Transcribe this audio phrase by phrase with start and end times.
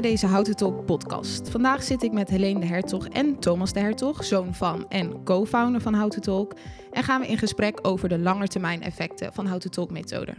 [0.00, 1.48] bij deze Houten Talk podcast.
[1.48, 5.80] Vandaag zit ik met Helene de Hertog en Thomas de Hertog, zoon van en co-founder
[5.80, 6.56] van Houten Talk.
[6.92, 10.34] En gaan we in gesprek over de langetermijn effecten van Houten Talk methode.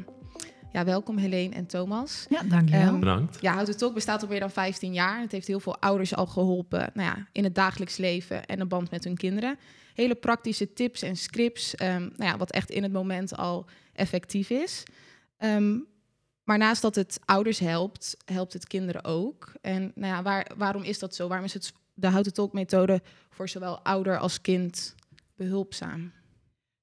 [0.71, 2.25] Ja, welkom Helene en Thomas.
[2.29, 2.87] Ja, dankjewel.
[2.87, 3.37] Ehm, Bedankt.
[3.41, 5.21] Ja, Houten Talk bestaat al meer dan 15 jaar.
[5.21, 8.67] Het heeft heel veel ouders al geholpen nou ja, in het dagelijks leven en een
[8.67, 9.57] band met hun kinderen.
[9.93, 14.49] Hele praktische tips en scripts, ehm, nou ja, wat echt in het moment al effectief
[14.49, 14.83] is.
[15.37, 15.77] Ehm,
[16.47, 19.51] maar naast dat het ouders helpt, helpt het kinderen ook.
[19.61, 21.27] En nou ja, waar, waarom is dat zo?
[21.27, 24.95] Waarom is het de Houten Talk methode voor zowel ouder als kind
[25.35, 26.11] behulpzaam?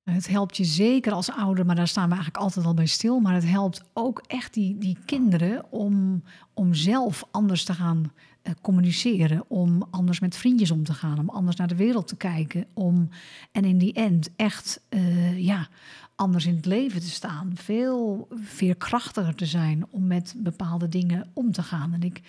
[0.03, 3.21] Het helpt je zeker als ouder, maar daar staan we eigenlijk altijd al bij stil.
[3.21, 6.23] Maar het helpt ook echt die, die kinderen om,
[6.55, 8.13] om zelf anders te gaan
[8.61, 9.45] communiceren.
[9.49, 11.19] Om anders met vriendjes om te gaan.
[11.19, 12.67] Om anders naar de wereld te kijken.
[12.75, 13.09] Om,
[13.53, 15.69] en in die end echt eh, ja,
[16.15, 17.53] anders in het leven te staan.
[17.55, 21.93] Veel veerkrachtiger te zijn om met bepaalde dingen om te gaan.
[21.93, 22.21] En ik,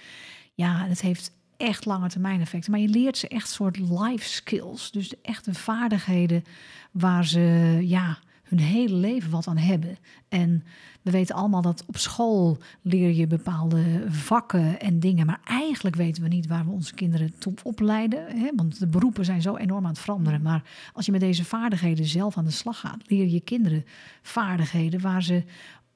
[0.53, 2.71] ja, het heeft echt lange termijn effecten.
[2.71, 4.91] Maar je leert ze echt soort life skills.
[4.91, 6.43] Dus de echte vaardigheden
[6.91, 9.97] waar ze ja, hun hele leven wat aan hebben.
[10.29, 10.63] En
[11.01, 15.25] we weten allemaal dat op school leer je bepaalde vakken en dingen.
[15.25, 18.37] Maar eigenlijk weten we niet waar we onze kinderen toe opleiden.
[18.37, 18.49] Hè?
[18.55, 20.41] Want de beroepen zijn zo enorm aan het veranderen.
[20.41, 23.85] Maar als je met deze vaardigheden zelf aan de slag gaat, leer je kinderen
[24.21, 25.43] vaardigheden waar ze,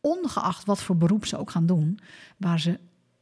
[0.01, 1.99] ongeacht wat voor beroep ze ook gaan doen,
[2.37, 2.79] waar ze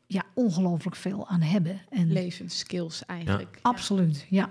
[0.08, 1.82] ja, ongelooflijk veel aan hebben.
[1.90, 3.56] En Levensskills eigenlijk.
[3.56, 3.60] Ja.
[3.62, 4.50] absoluut, ja.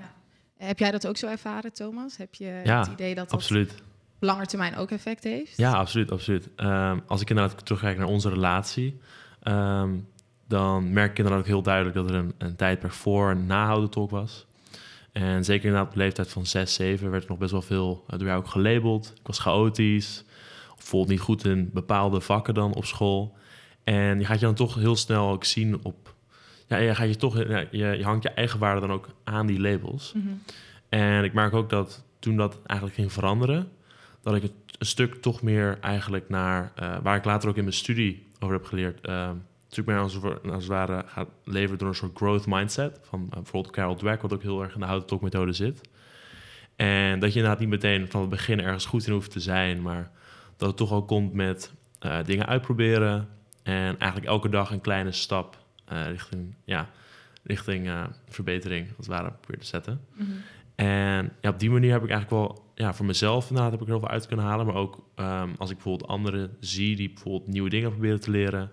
[0.57, 2.17] Heb jij dat ook zo ervaren, Thomas?
[2.17, 3.75] Heb je Ja, het idee dat dat Absoluut.
[4.17, 5.57] Op lange termijn ook effect heeft?
[5.57, 6.11] Ja, absoluut.
[6.11, 6.49] absoluut.
[6.57, 9.01] Ehm, als ik inderdaad terugkijk naar onze relatie,
[9.43, 9.91] ehm,
[10.49, 13.67] dan merk ik inderdaad ook heel duidelijk dat er een, een tijdperk voor en na
[13.67, 14.47] Houden Talk was.
[15.13, 18.05] En zeker inderdaad op de leeftijd van 6, 7 werd er nog best wel veel
[18.07, 19.13] eh, door jou ook gelabeld.
[19.21, 20.25] Ik was chaotisch,
[20.77, 23.37] of voelde niet goed in bepaalde vakken dan op school.
[23.85, 26.15] En je gaat je dan toch heel snel ook zien op...
[26.67, 29.47] Ja, je, gaat je, toch, ja, je, je hangt je eigen waarde dan ook aan
[29.47, 30.13] die labels.
[30.13, 30.27] Mhm.
[30.89, 33.69] En ik merk ook dat toen dat eigenlijk ging veranderen,
[34.27, 37.63] dat ik het een stuk toch meer eigenlijk naar, eh, waar ik later ook in
[37.63, 39.31] mijn studie over heb geleerd, eh
[39.63, 43.35] natuurlijk meer als, als het ware gaat leveren door een soort growth mindset van eh,
[43.35, 45.81] bijvoorbeeld Carol Dweck, wat ook heel erg in de houten methode zit.
[46.77, 49.83] En dat je inderdaad niet meteen van het begin ergens goed in hoeft te zijn,
[49.83, 50.11] maar
[50.57, 51.73] dat het toch ook komt met
[52.25, 53.29] dingen uitproberen
[53.63, 56.89] en eigenlijk elke dag een kleine stap richting, ja,
[57.43, 57.91] richting
[58.29, 60.01] verbetering als het ware proberen te zetten.
[60.13, 60.31] Mhm.
[60.77, 63.87] En ja, op die manier heb ik eigenlijk wel, ja, voor mezelf inderdaad heb ik
[63.87, 64.67] er heel veel uit kunnen halen.
[64.67, 68.71] Maar ook ehm, als ik bijvoorbeeld anderen zie die bijvoorbeeld nieuwe dingen proberen te leren.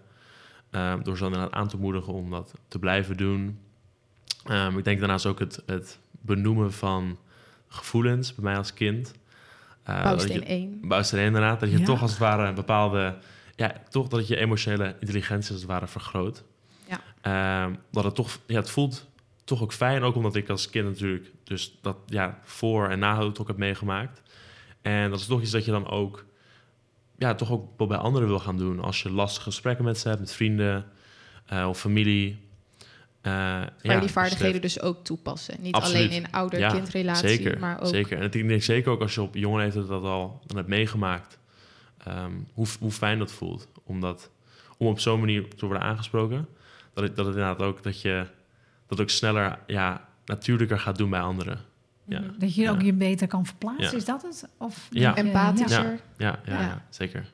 [0.71, 3.59] ehm, door ze dan aan te moedigen om dat te blijven doen.
[4.45, 7.17] Ehm, ik denk daarnaast ook het, het benoemen van
[7.67, 9.13] gevoelens bij mij als kind.
[9.89, 10.79] Uh, Bouwsteen je- 1.
[10.87, 11.59] Bouwsteen inderdaad.
[11.59, 11.85] Dat je Ja.
[11.85, 13.17] toch als het ware een bepaalde...
[13.55, 16.43] Ja, toch dat je emotionele intelligentie als het ware vergroot.
[17.21, 17.69] Ja.
[17.91, 18.39] Dat het toch...
[18.47, 19.05] Ja, het voelt
[19.43, 20.03] toch ook fijn.
[20.03, 21.31] Ook omdat ik als kind natuurlijk...
[21.43, 24.21] Dus dat ja, voor en na het ook heb meegemaakt.
[24.81, 26.25] En dat is toch iets dat je dan ook...
[27.17, 28.79] Ja, toch ook bij anderen wil gaan doen.
[28.79, 30.85] Als je lastige gesprekken met ze hebt, met vrienden
[31.45, 32.41] eh, of familie.
[33.21, 35.55] Waar ja, die vaardigheden dus dus ook toepassen.
[35.59, 35.97] Niet Absoluut.
[35.97, 37.87] alleen in Ja, ouder-kindrelatie, zeker, maar ook...
[37.87, 38.17] Zeker.
[38.17, 41.39] En ik denk zeker ook als je op jonge leeftijd dat al dan hebt meegemaakt,
[41.97, 43.67] ehm, hoe, hoe fijn dat voelt.
[43.83, 44.29] Om, dat,
[44.77, 46.47] om op zo'n manier te worden aangesproken.
[46.93, 48.25] Dat het, dat het inderdaad ook dat je
[48.87, 51.59] dat ook sneller, ja, natuurlijker gaat doen bij anderen.
[52.05, 52.29] Ja, Mhm.
[52.39, 52.71] Dat je Ja.
[52.71, 53.97] ook je beter kan verplaatsen, Ja.
[53.97, 54.49] is dat het?
[54.57, 55.15] Of Ja.
[55.15, 55.99] Empathischer.
[56.17, 56.61] ja, ja, Ja.
[56.61, 57.31] ja, zeker.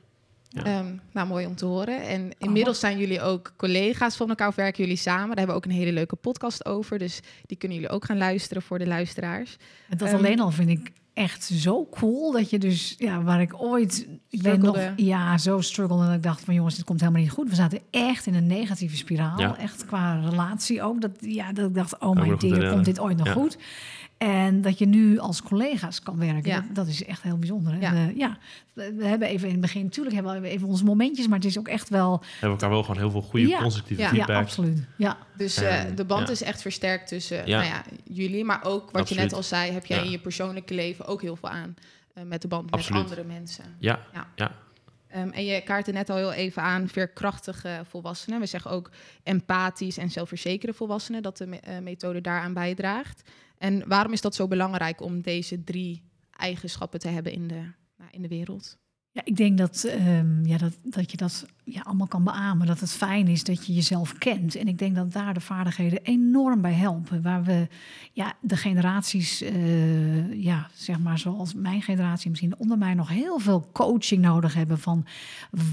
[0.48, 0.64] Ja.
[0.64, 2.02] Ehm, nou, mooi om te horen.
[2.02, 5.26] En inmiddels zijn jullie ook collega's van elkaar, of werken jullie samen.
[5.28, 6.98] Daar hebben we ook een hele leuke podcast over.
[6.98, 9.56] Dus die kunnen jullie ook gaan luisteren voor de luisteraars.
[9.88, 10.90] En dat Ehm, alleen al vind ik
[11.20, 15.60] echt zo cool dat je dus, ja, waar ik ooit, ik weet nog, ja, zo
[15.60, 17.48] struggelde en ik dacht van jongens, dit komt helemaal niet goed.
[17.48, 19.58] We zaten echt in een negatieve spiraal, Ja.
[19.58, 21.00] echt qua relatie ook.
[21.00, 23.32] Dat, ja, dat ik dacht, oh mijn dear, komt dit ooit nog Ja.
[23.32, 23.58] goed?
[24.20, 26.60] En dat je nu als collega's kan werken, Ja.
[26.60, 27.72] dat, dat is echt heel bijzonder.
[27.72, 27.92] En, Ja.
[27.94, 28.38] eh, ja,
[28.72, 31.46] we, we hebben even in het begin, natuurlijk hebben we even onze momentjes, maar het
[31.46, 33.58] is ook echt wel, We hebben elkaar wel gewoon heel veel goede, Ja.
[33.60, 34.08] constructieve Ja.
[34.08, 34.36] ja, feedback.
[34.42, 34.82] absoluut.
[34.96, 36.32] Ja, Dus eh, de band ja.
[36.32, 37.58] is echt versterkt tussen Ja.
[37.60, 38.44] Nou ja, jullie.
[38.44, 40.04] Maar ook wat je net al zei, heb jij Ja.
[40.04, 41.74] in je persoonlijke leven ook heel veel aan.
[42.14, 43.02] eh, met de band Absoluut.
[43.02, 43.64] met andere mensen.
[43.78, 44.26] Ja, Ja.
[44.34, 44.52] ja.
[45.08, 48.40] Ehm, en je kaartte net al heel even aan veerkrachtige volwassenen.
[48.40, 48.90] We zeggen ook
[49.22, 53.22] empathisch en zelfverzekerde volwassenen, dat de me- eh, methode daaraan bijdraagt.
[53.60, 58.10] En waarom is dat zo belangrijk om deze drie eigenschappen te hebben in de, nou,
[58.10, 58.78] in de wereld?
[59.10, 62.66] Ja, ik denk dat, ehm, ja, dat, dat je dat ja, allemaal kan beamen.
[62.66, 64.54] Dat het fijn is dat je jezelf kent.
[64.54, 67.22] En ik denk dat daar de vaardigheden enorm bij helpen.
[67.22, 67.68] Waar we
[68.12, 73.38] ja, de generaties, eh, ja, zeg maar zoals mijn generatie misschien onder mij nog heel
[73.38, 75.06] veel coaching nodig hebben van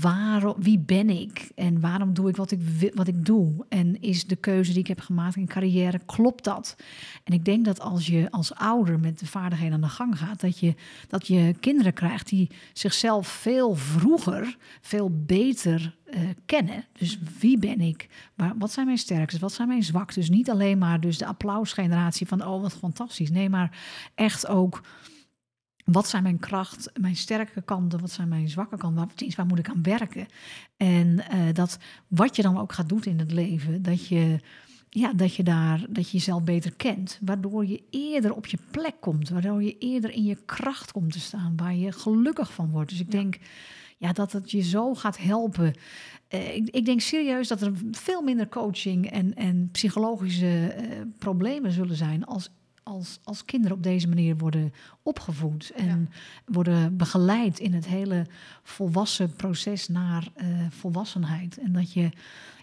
[0.02, 2.62] waarom, wie ben ik en waarom doe ik wat ik,
[2.94, 3.66] wat ik doe?
[3.70, 6.76] En is de keuze die ik heb gemaakt in carrière, klopt dat?
[7.24, 10.42] En ik denk dat als je als ouder met de vaardigheden aan de gang gaat,
[10.42, 10.76] dat je,
[11.08, 16.86] dat je kinderen krijgt die zichzelf veel vroeger, veel beter uh, kennen.
[16.98, 18.10] Dus wie ben ik?
[18.36, 19.40] Maar wat zijn mijn sterktes?
[19.40, 20.30] Wat zijn mijn zwaktes?
[20.30, 23.30] Niet alleen maar dus de applausgeneratie van oh wat fantastisch.
[23.30, 23.78] Nee, maar
[24.16, 24.82] echt ook
[25.92, 29.60] wat zijn mijn kracht, mijn sterke kanten, wat zijn mijn zwakke kanten, waar, waar moet
[29.60, 30.28] ik aan werken?
[30.78, 34.40] En uh, dat wat je dan ook gaat doen in het leven, dat je,
[34.90, 38.96] ja, dat je daar, dat je jezelf beter kent, waardoor je eerder op je plek
[39.00, 42.90] komt, waardoor je eerder in je kracht komt te staan, waar je gelukkig van wordt.
[42.90, 43.38] Dus ik denk
[43.98, 45.74] ja, dat het je zo gaat helpen.
[46.30, 51.72] Uh, ik, ik, denk serieus dat er veel minder coaching en, en psychologische uh, problemen
[51.72, 52.50] zullen zijn als,
[52.84, 54.74] als, als kinderen op deze manier worden
[55.04, 56.10] opgevoed en
[56.46, 58.26] worden begeleid in het hele
[58.64, 61.58] volwassen proces naar uh, volwassenheid.
[61.58, 62.10] En dat je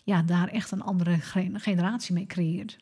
[0.05, 1.19] ja, daar echt een andere
[1.53, 2.79] generatie mee creëert.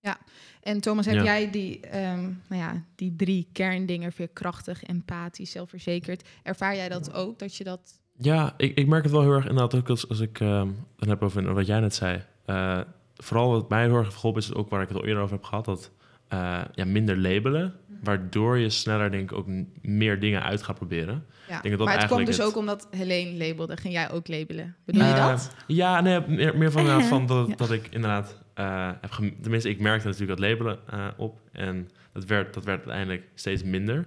[0.00, 0.18] Ja,
[0.62, 6.76] en Thomas, heb jij die, um, nou ja, die drie kerndingen, veerkrachtig, empathisch, zelfverzekerd, ervaar
[6.76, 8.00] jij dat ook, dat je dat...
[8.16, 11.08] Ja, ik, ik merk het wel heel erg inderdaad ook als, als ik um, dan
[11.08, 12.22] heb over wat jij net zei.
[12.46, 12.80] Uh,
[13.14, 15.44] vooral wat mij heel erg geholpen is, ook waar ik het al eerder over heb
[15.44, 15.90] gehad, dat
[16.32, 18.04] uh, ja, minder labelen, mhm.
[18.04, 19.46] waardoor je sneller denk ik ook
[19.82, 21.26] meer dingen uit gaat proberen.
[21.48, 23.76] Ja, denk dat maar het kwam dus ook omdat Helene labelde.
[23.76, 24.76] Ging jij ook labelen?
[24.84, 25.54] Bedoel je dat?
[25.66, 30.06] Ja, nee, meer, meer van, van dat, dat ik inderdaad uh, heb tenminste, ik merkte
[30.06, 31.40] natuurlijk dat labelen uh, op.
[31.52, 34.06] En dat werd, dat werd uiteindelijk steeds minder.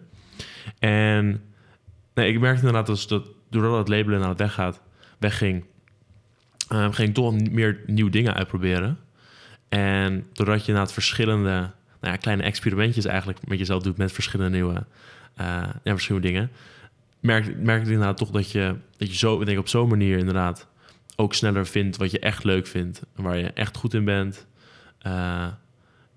[0.79, 1.43] En
[2.13, 4.81] nee, ik merkte inderdaad dus dat doordat het labelen het weggaat,
[5.17, 5.65] wegging,
[6.71, 8.97] uh, ging ik toch meer nieuwe dingen uitproberen.
[9.69, 14.55] En doordat je inderdaad verschillende nou ja, kleine experimentjes eigenlijk met jezelf doet met verschillende
[14.55, 14.85] nieuwe
[15.35, 16.51] ja, verschillende dingen,
[17.19, 20.17] merk, merk ik inderdaad toch dat je, dat je zo, denk ik, op zo'n manier
[20.17, 20.67] inderdaad
[21.15, 23.01] ook sneller vindt wat je echt leuk vindt.
[23.15, 24.45] Waar je echt goed in bent.
[25.05, 25.47] Uh,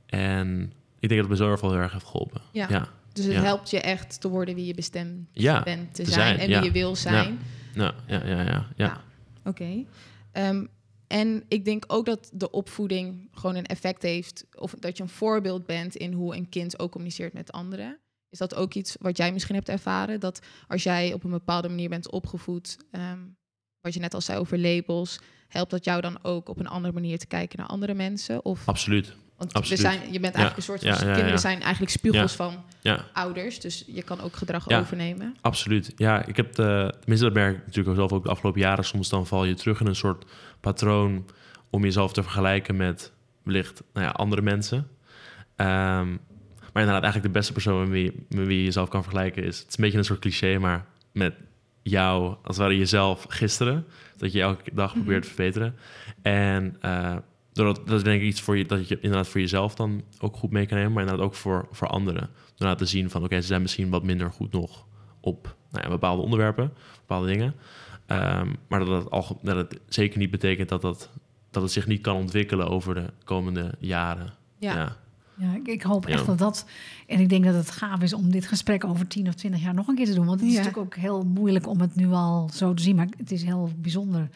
[0.07, 2.41] en ik denk dat het me zo heel erg heeft geholpen.
[2.53, 2.67] Ja.
[2.69, 2.89] ja.
[3.13, 3.43] Dus het ja.
[3.43, 6.63] helpt je echt te worden wie je bestemd ja, bent te, te zijn, en wie
[6.63, 7.39] je wil zijn.
[7.75, 8.43] Ja, ja, ja.
[8.43, 9.01] ja, ja.
[9.45, 9.49] Oké.
[9.49, 10.49] Okay.
[10.49, 10.69] Um,
[11.07, 15.09] en ik denk ook dat de opvoeding gewoon een effect heeft, of dat je een
[15.09, 17.99] voorbeeld bent in hoe een kind ook communiceert met anderen.
[18.31, 20.21] Is dat ook iets wat jij misschien hebt ervaren?
[20.21, 23.37] Dat als jij op een bepaalde manier bent opgevoed, um,
[23.87, 26.95] wat je net al zei over labels, helpt dat jou dan ook op een andere
[26.95, 28.45] manier te kijken naar andere mensen?
[28.45, 29.15] Of, Absoluut.
[29.37, 29.83] Want Absoluut.
[29.83, 32.65] We zijn, je bent eigenlijk een soort van ja, ja, kinderen zijn eigenlijk spiegels van
[33.13, 35.37] ouders, dus je kan ook gedrag overnemen.
[35.41, 35.93] Absoluut.
[35.97, 38.85] Ja, ik heb de, tenminste dat merk ik natuurlijk zelf ook de afgelopen jaren.
[38.85, 40.25] Soms dan val je terug in een soort
[40.61, 41.27] patroon
[41.71, 43.13] om jezelf te vergelijken met
[43.43, 44.79] wellicht nou ja, andere mensen.
[45.57, 46.21] Um,
[46.73, 49.59] maar inderdaad, eigenlijk de beste persoon met wie, met wie je jezelf kan vergelijken is...
[49.59, 51.35] Het is een beetje een soort cliché, maar met
[51.91, 53.87] jou, als het ware jezelf gisteren.
[54.17, 55.03] Dat je elke dag mhm.
[55.03, 55.75] probeert te verbeteren.
[56.23, 57.17] En uh,
[57.53, 60.37] doordat, dat is denk ik iets voor je, dat je inderdaad voor jezelf dan ook
[60.37, 62.31] goed mee kan nemen, maar inderdaad ook voor, voor anderen.
[62.57, 64.87] Door te zien van, oké, ze zijn misschien wat minder goed nog
[65.21, 67.55] op nou ja, bepaalde onderwerpen, bepaalde dingen.
[68.07, 71.11] Um, maar dat het, al, dat het zeker niet betekent dat, dat,
[71.51, 74.35] dat het zich niet kan ontwikkelen over de komende jaren.
[74.59, 74.75] ja.
[74.75, 74.97] ja.
[75.39, 76.67] Ja, ik, ik hoop echt dat dat.
[77.07, 79.75] En ik denk dat het gaaf is om dit gesprek over 10 of 20 jaar
[79.75, 80.27] nog een keer te doen.
[80.27, 82.97] Want het is natuurlijk ook heel moeilijk om het nu al zo te zien.
[82.97, 84.29] Maar het is heel bijzonder,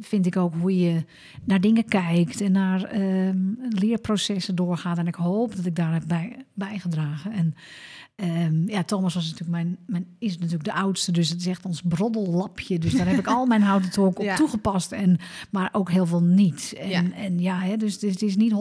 [0.00, 1.04] vind ik ook, hoe je
[1.44, 4.98] naar dingen kijkt en naar um, leerprocessen doorgaat.
[4.98, 7.32] En ik hoop dat ik daar heb bij, bijgedragen.
[7.32, 7.54] En
[8.22, 11.64] Um, ja, Thomas was natuurlijk mijn, mijn, is natuurlijk de oudste, dus het is echt
[11.64, 12.78] ons broddellapje.
[12.78, 15.18] Dus daar heb ik al mijn houten talk op toegepast, en,
[15.50, 16.74] maar ook heel veel niet.
[16.78, 18.52] En ja, en ja hè, dus het is niet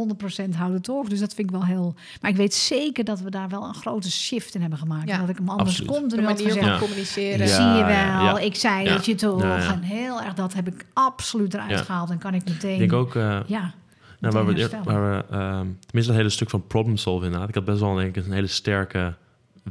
[0.45, 1.95] 100% houten talk, dus dat vind ik wel heel...
[2.21, 5.09] Maar ik weet zeker dat we daar wel een grote shift in hebben gemaakt.
[5.09, 5.17] Ja.
[5.17, 6.09] Dat ik hem anders Absoluut.
[6.09, 6.79] De manier van ja.
[6.79, 7.47] communiceren.
[7.47, 9.43] Zie je wel, ik zei het je toch.
[9.43, 12.09] En heel erg, dat heb ik absoluut eruit gehaald.
[12.09, 12.73] En kan ik meteen...
[12.73, 13.15] Ik denk ook...
[13.15, 13.73] Uh, ja.
[14.19, 17.49] Nou, waar we, waar we uh, tenminste een hele stuk van problem solven inderdaad.
[17.49, 19.15] Ik had best wel denk ik, een hele sterke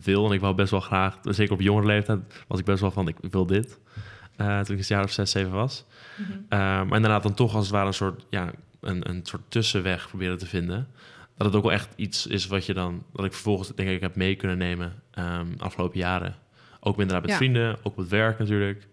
[0.02, 0.26] wil.
[0.26, 3.08] En ik wou best wel graag, zeker op jongere leeftijd, was ik best wel van,
[3.08, 3.78] ik wil dit.
[4.36, 5.84] Uh, toen ik een jaar of zes, zeven was.
[6.16, 6.34] Mm -hmm.
[6.34, 10.08] uh, maar inderdaad dan toch als het ware een soort, ja, een, een soort tussenweg
[10.08, 10.88] proberen te vinden.
[11.36, 14.00] Dat het ook wel echt iets is wat je dan, dat ik vervolgens denk ik
[14.00, 16.36] heb mee kunnen nemen um, afgelopen jaren.
[16.80, 17.36] Ook inderdaad met ja.
[17.36, 18.86] vrienden, ook op het werk natuurlijk.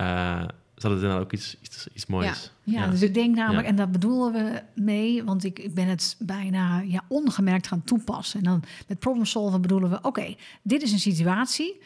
[0.00, 0.42] Uh,
[0.80, 2.52] dat het inderdaad ook iets, iets, iets moois.
[2.64, 2.80] Ja.
[2.80, 6.16] ja, dus ik denk namelijk, en dat bedoelen we mee, want ik, ik ben het
[6.18, 8.38] bijna ja, ongemerkt gaan toepassen.
[8.38, 11.80] En dan met problem solven bedoelen we, oké, okay, dit is een situatie,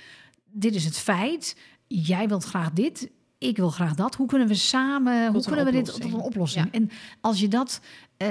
[0.50, 3.10] dit is het feit, jij wilt graag dit,
[3.44, 4.14] ik wil graag dat.
[4.14, 6.64] Hoe kunnen we samen, hoe kunnen we dit tot een oplossing?
[6.64, 6.70] Ja.
[6.72, 7.80] En als je dat
[8.16, 8.30] eh,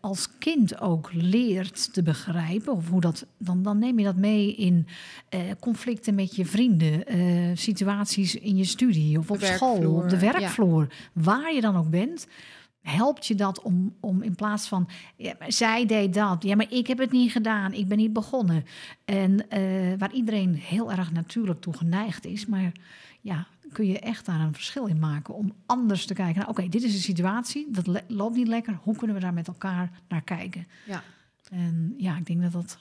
[0.00, 4.54] als kind ook leert te begrijpen, of hoe dat, dan, dan neem je dat mee
[4.54, 4.86] in
[5.28, 10.08] eh, conflicten met je vrienden, eh, situaties in je studie of op school, op werkvloer,
[10.08, 10.32] de ja.
[10.32, 12.26] werkvloer, waar je dan ook bent.
[12.80, 16.86] Helpt je dat om, om in plaats van, ja, zij deed dat, ja, maar ik
[16.86, 18.64] heb het niet gedaan, ik ben niet begonnen.
[19.04, 19.46] En
[19.98, 22.72] waar iedereen heel erg natuurlijk toe geneigd is, maar
[23.20, 26.36] ja, kun je echt daar een verschil in maken om anders te kijken.
[26.36, 28.78] Nou, Oké, dit is een situatie, dat le- loopt niet lekker.
[28.82, 30.66] Hoe kunnen we daar met elkaar naar kijken?
[30.86, 31.02] Ja.
[31.50, 32.78] En ja, ik denk dat dat,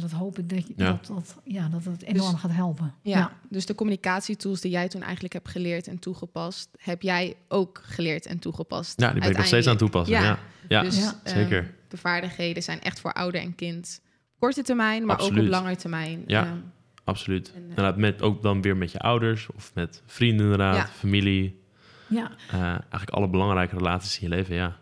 [0.00, 0.84] dat hoop ik dat, je, Ja.
[0.86, 2.94] dat, dat, ja, dat het enorm Dus- gaat helpen.
[3.02, 7.80] Ja, dus de communicatietools die jij toen eigenlijk hebt geleerd en toegepast, heb jij ook
[7.84, 9.00] geleerd en toegepast.
[9.00, 10.16] Ja, die ben ik nog steeds aan het toepassen.
[10.16, 10.82] Ja, ja.
[10.82, 11.20] Dus, Ja.
[11.24, 11.74] ehm, zeker.
[11.88, 14.00] de vaardigheden zijn echt voor ouder en kind.
[14.38, 16.22] Korte termijn, maar ook op lange termijn.
[16.26, 16.44] Ja.
[16.46, 16.56] Ehm,
[17.06, 17.52] absoluut.
[17.54, 20.86] en, eh, Inderdaad, met, ook dan weer met je ouders of met vrienden inderdaad, Ja.
[20.86, 21.60] familie.
[22.06, 22.30] Ja.
[22.50, 24.76] Eh, eigenlijk alle belangrijke relaties in je leven, ja.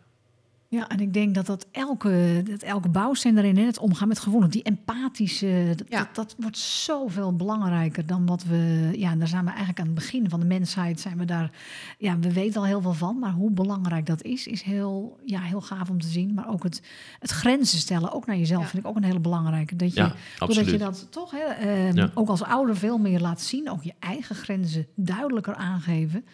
[0.74, 4.18] Ja, en ik denk dat dat elke, dat elke bouwsteen daarin, hè, het omgaan met
[4.18, 5.98] gevoelens, die empathische, dat, Ja.
[5.98, 9.86] dat, dat wordt zoveel belangrijker dan wat we, ja, en daar zijn we eigenlijk aan
[9.86, 11.50] het begin van de mensheid, zijn we daar,
[11.98, 15.40] ja, we weten al heel veel van, maar hoe belangrijk dat is, is heel, ja,
[15.40, 16.34] heel gaaf om te zien.
[16.34, 16.82] Maar ook het,
[17.18, 18.68] het grenzen stellen, ook naar jezelf, Ja.
[18.68, 19.76] vind ik ook een hele belangrijke.
[19.76, 22.10] Dat je, Ja, doordat je dat toch, hè, ehm, Ja.
[22.14, 26.24] ook als ouder veel meer laat zien, ook je eigen grenzen duidelijker aangeven,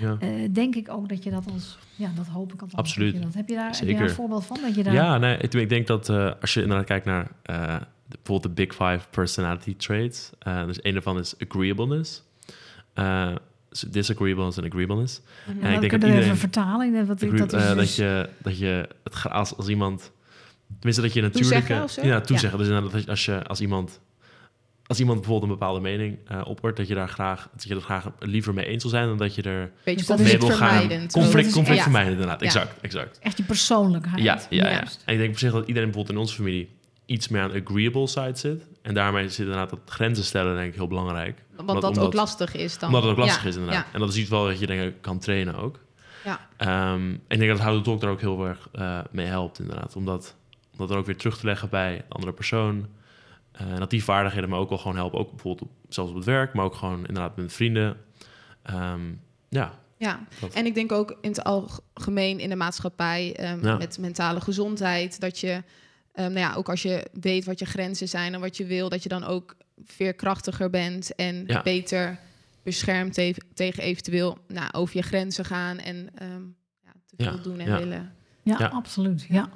[0.00, 0.16] Ja.
[0.20, 3.14] eh, denk ik ook dat je dat als, ja, dat hoop ik dat Absoluut.
[3.14, 4.08] je dat- heb je daar, heb je daar Zeker.
[4.08, 4.58] een voorbeeld van?
[4.62, 7.30] Dat je daar, Ja, nee, ik, ik denk dat eh, als je inderdaad kijkt naar
[7.42, 7.76] eh,
[8.08, 12.22] de- bijvoorbeeld de Big Five personality traits, eh, dus een daarvan is agreeableness,
[12.94, 13.34] eh,
[13.68, 15.20] dus disagreeableness en agreeableness.
[15.46, 15.50] mhm.
[15.50, 16.86] En ik we denk dat even iedereen- vertalen.
[16.86, 19.68] Ik denk Dat, ik- Agree- dat is dus- dat je, dat je het als, als
[19.68, 20.12] iemand,
[20.78, 22.58] tenminste dat je natuurlijk, Toezeggen ja, toezeggen.
[22.58, 24.00] Dus inderdaad, dat je- als je als iemand,
[24.90, 27.80] als iemand bijvoorbeeld een bepaalde mening eh oppert, dat je daar graag, dat je er
[27.80, 30.48] graag liever mee eens wil zijn dan dat je er beetje dat is- mee wil
[30.50, 30.88] gaan.
[31.12, 31.82] Conflict, is- conflict ja.
[31.82, 32.40] vermijden inderdaad.
[32.40, 32.46] Ja.
[32.46, 33.18] Exact, exact.
[33.22, 34.22] echt die persoonlijkheid.
[34.22, 34.80] Ja, ja.
[35.04, 36.68] En ik denk op zich dat iedereen bijvoorbeeld in onze familie
[37.06, 38.66] iets meer aan de agreeable side zit.
[38.82, 41.42] En daarmee zit inderdaad dat grenzen stellen denk ik heel belangrijk.
[41.56, 42.88] Want Omdat- dat ook omdat- lastig is dan.
[42.88, 43.84] Omdat het ook lastig Ja, is inderdaad.
[43.86, 45.78] Ja, En dat is iets wel dat je denk ik kan trainen ook.
[46.24, 46.40] ja.
[46.56, 49.96] Ehm, ik denk dat Houden Talk daar ook heel erg eh, mee helpt inderdaad.
[49.96, 50.36] Om dat,
[50.72, 52.86] om dat dan ook weer terug te leggen bij de andere persoon.
[53.60, 55.18] Eh, en dat die vaardigheden me ook wel gewoon helpen.
[55.18, 57.96] Ook bijvoorbeeld op, zelfs op het werk, maar ook gewoon inderdaad met vrienden.
[58.62, 59.00] Ehm,
[59.48, 60.20] ja, ja.
[60.40, 63.76] Dat- En ik denk ook in het algemeen in de maatschappij ehm, Ja.
[63.76, 65.62] met mentale gezondheid, dat je,
[66.12, 68.88] ehm, nou ja, ook als je weet wat je grenzen zijn en wat je wil,
[68.88, 71.62] dat je dan ook veerkrachtiger bent en Ja.
[71.62, 72.18] beter
[72.62, 76.42] beschermd te- tegen eventueel nou, over je grenzen gaan en ehm,
[76.84, 77.78] ja, te veel Ja, doen en ja.
[77.78, 78.12] willen.
[78.42, 78.66] Ja, Ja.
[78.66, 79.26] absoluut.
[79.28, 79.48] Ja.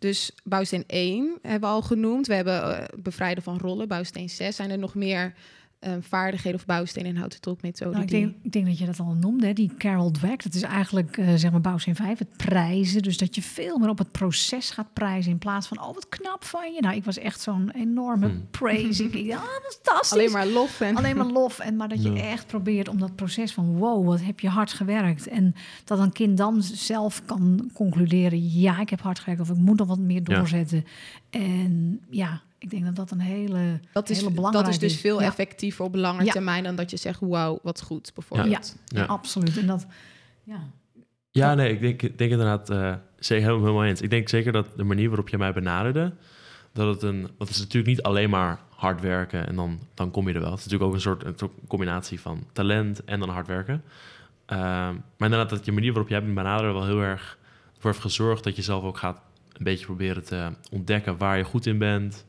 [0.00, 2.26] Dus bouwsteen 1 hebben we al genoemd.
[2.26, 4.56] We hebben eh, bevrijden van rollen, bouwsteen 6.
[4.56, 5.34] Zijn er nog meer
[5.80, 7.90] eh, vaardigheden of bouwsteen en houten tolkmethode?
[7.90, 10.42] Nou, ik, denk, ik denk dat je dat al noemde, hè, die Carol Dweck.
[10.42, 13.02] Dat is eigenlijk, eh, zeg maar, bouwsteen 5, het prijzen.
[13.02, 16.08] Dus dat je veel meer op het proces gaat prijzen in plaats van, oh, wat
[16.08, 16.80] knap van je.
[16.80, 18.46] Nou, ik was echt zo'n enorme Hmm.
[19.28, 19.48] dacht, ah,
[19.82, 20.12] fantastisch.
[20.12, 21.58] Alleen maar lof en Alleen maar lof.
[21.58, 22.22] En maar dat je Ja.
[22.22, 25.28] echt probeert om dat proces van wow, wat heb je hard gewerkt.
[25.28, 29.56] En dat een kind dan zelf kan concluderen, ja, ik heb hard gewerkt of ik
[29.56, 30.36] moet nog wat meer Ja.
[30.36, 30.84] doorzetten.
[31.30, 35.00] En ja, ik denk dat dat een hele, dat is, hele dat belangrijke is dus
[35.00, 35.26] veel Ja.
[35.26, 36.32] effectiever op lange Ja.
[36.32, 38.76] termijn dan dat je zegt, wauw, wat goed, bijvoorbeeld.
[38.86, 39.04] Ja.
[39.04, 39.58] Absoluut.
[39.58, 39.86] En dat,
[40.44, 40.60] ja.
[41.30, 44.00] Ja, nee, ik denk, ik denk inderdaad, eh zeker helemaal, helemaal eens.
[44.00, 46.12] Ik denk zeker dat de manier waarop je mij benaderde,
[46.72, 50.10] dat het een, want het is natuurlijk niet alleen maar hard werken en dan, dan
[50.10, 50.50] kom je er wel.
[50.50, 53.82] Het is natuurlijk ook een soort, een combinatie van talent en dan hard werken.
[54.46, 54.60] Ehm,
[54.94, 57.38] maar inderdaad, dat je manier waarop jij me benaderde wel heel erg
[57.78, 59.20] voor heeft gezorgd dat je zelf ook gaat
[59.52, 62.24] een beetje proberen te ontdekken waar je goed in bent.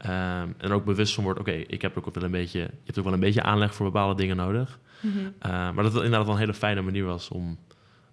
[0.00, 2.98] Ehm, en ook bewust van wordt, oké, ik heb ook wel een beetje, je hebt
[2.98, 4.78] ook wel een beetje aanleg voor bepaalde dingen nodig.
[5.00, 5.18] Mhm.
[5.18, 7.58] Uh, maar dat het inderdaad wel een hele fijne manier was om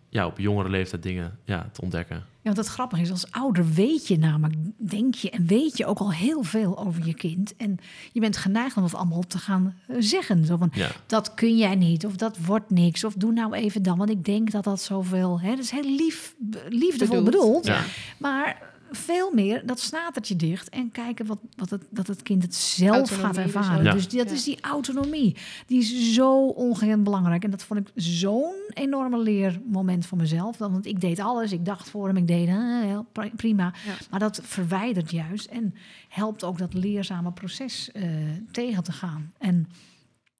[0.09, 2.15] ja, op jongere leeftijd dingen ja, te ontdekken.
[2.15, 5.85] Ja, want het grappige is, als ouder weet je namelijk, denk je en weet je
[5.85, 7.55] ook al heel veel over je kind.
[7.55, 7.77] En
[8.11, 10.45] je bent geneigd om dat allemaal te gaan eh, zeggen.
[10.45, 13.83] Zo van, Ja, dat kun jij niet, of dat wordt niks, of doe nou even
[13.83, 13.97] dan.
[13.97, 16.35] Want ik denk dat dat zoveel, hè, dat is heel lief,
[16.69, 17.65] liefdevol bedoeld.
[17.65, 17.83] Ja.
[18.17, 22.55] Maar veel meer dat snatertje dicht en kijken wat, wat het, dat het kind het
[22.55, 23.83] zelf Autonomie gaat dus ervaren.
[23.83, 23.93] Ja.
[23.93, 24.35] Dus dat Ja.
[24.35, 25.35] is die autonomie.
[25.65, 27.43] Die is zo ongekend belangrijk.
[27.43, 30.57] En dat vond ik zo'n enorme leermoment voor mezelf.
[30.57, 31.51] Want ik deed alles.
[31.51, 32.17] Ik dacht voor hem.
[32.17, 33.73] Ik deed eh, heel pri- prima.
[33.85, 33.93] Ja.
[34.09, 35.73] Maar dat verwijdert juist en
[36.09, 38.03] helpt ook dat leerzame proces eh,
[38.51, 39.33] tegen te gaan.
[39.37, 39.67] En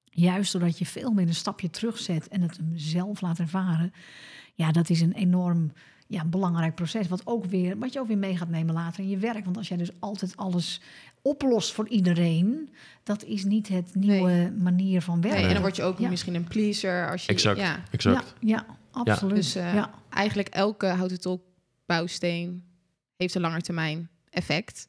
[0.10, 3.94] juist doordat je veel meer een stapje terugzet en het hem zelf laat ervaren.
[4.54, 5.72] Ja, dat is een enorm
[6.08, 7.08] ja, een belangrijk proces.
[7.08, 9.44] Wat, ook weer, wat je ook weer mee gaat nemen later in je werk.
[9.44, 10.82] Want als jij dus altijd alles
[11.22, 12.70] oplost voor iedereen,
[13.04, 15.40] dat is niet het nieuwe manier van werken.
[15.40, 16.10] Nee, en dan word je ook Ja.
[16.10, 17.32] misschien een pleaser als je.
[17.32, 17.60] Exact.
[17.60, 17.84] Ja.
[17.92, 18.34] Exact.
[18.40, 19.36] Ja, ja absoluut.
[19.36, 19.92] Dus eh, ja.
[20.10, 21.42] eigenlijk elke houten tolk
[21.86, 22.64] bouwsteen
[23.16, 24.88] heeft een langetermijn effect.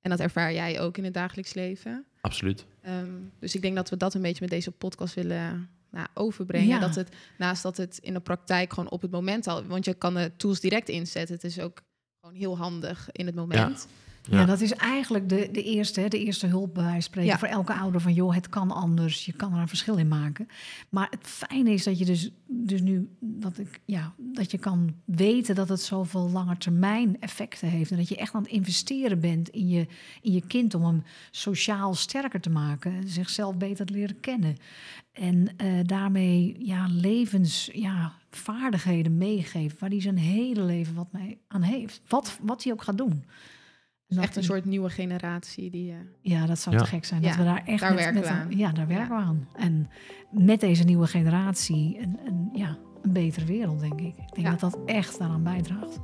[0.00, 2.04] En dat ervaar jij ook in het dagelijks leven.
[2.20, 2.64] Absoluut.
[2.80, 6.68] Ehm, dus ik denk dat we dat een beetje met deze podcast willen nou, overbrengen.
[6.68, 6.78] Ja.
[6.78, 9.94] Dat het naast dat het in de praktijk gewoon op het moment al, want je
[9.94, 11.34] kan de tools direct inzetten.
[11.34, 11.82] Het is ook
[12.20, 13.86] gewoon heel handig in het moment.
[13.88, 13.94] Ja.
[14.30, 14.44] Ja.
[14.44, 17.38] dat is eigenlijk de, de, eerste, de eerste hulp bij spreken Ja.
[17.38, 20.48] voor elke ouder van joh, het kan anders, je kan er een verschil in maken.
[20.88, 24.94] Maar het fijne is dat je dus, dus nu dat ik ja, dat je kan
[25.04, 29.48] weten dat het zoveel langetermijn effecten heeft en dat je echt aan het investeren bent
[29.48, 29.86] in je,
[30.22, 34.56] in je kind om hem sociaal sterker te maken, zichzelf beter te leren kennen
[35.12, 41.38] en eh, daarmee ja, levens ja, vaardigheden meegeeft waar hij zijn hele leven wat mee
[41.48, 43.24] aan heeft, wat, wat hij ook gaat doen.
[44.08, 45.90] Echt een soort nieuwe generatie die.
[45.90, 46.82] eh, ja, dat zou Ja.
[46.82, 47.20] te gek zijn.
[47.22, 48.50] Ja, dat we daar echt daar met, werken met we een- aan.
[48.56, 48.94] Ja, daar Ja.
[48.96, 49.48] werken we aan.
[49.56, 49.88] En
[50.30, 54.06] met deze nieuwe generatie een, een, ja, een betere wereld, denk ik.
[54.16, 54.50] Ik denk Ja.
[54.50, 56.00] dat dat echt daaraan bijdraagt.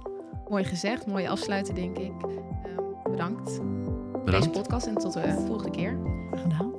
[0.49, 2.13] mooi gezegd, mooi afsluiten, denk ik.
[2.23, 3.65] Ehm, bedankt voor
[4.13, 4.53] deze Bedankt.
[4.53, 5.99] podcast en tot de volgende keer.
[6.31, 6.70] Gedaan.